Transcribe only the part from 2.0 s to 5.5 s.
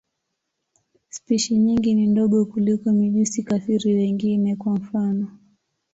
ndogo kuliko mijusi-kafiri wengine, kwa mfano.